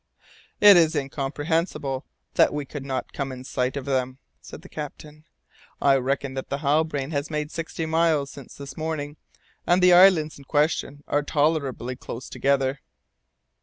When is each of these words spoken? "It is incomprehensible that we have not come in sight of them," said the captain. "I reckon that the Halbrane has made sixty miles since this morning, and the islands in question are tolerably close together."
"It 0.59 0.77
is 0.77 0.95
incomprehensible 0.95 2.07
that 2.33 2.51
we 2.51 2.65
have 2.71 2.83
not 2.83 3.13
come 3.13 3.31
in 3.31 3.43
sight 3.43 3.77
of 3.77 3.85
them," 3.85 4.17
said 4.41 4.63
the 4.63 4.67
captain. 4.67 5.25
"I 5.79 5.95
reckon 5.97 6.33
that 6.33 6.49
the 6.49 6.57
Halbrane 6.57 7.11
has 7.11 7.29
made 7.29 7.51
sixty 7.51 7.85
miles 7.85 8.31
since 8.31 8.55
this 8.55 8.75
morning, 8.75 9.17
and 9.67 9.79
the 9.79 9.93
islands 9.93 10.39
in 10.39 10.45
question 10.45 11.03
are 11.07 11.21
tolerably 11.21 11.95
close 11.95 12.29
together." 12.29 12.79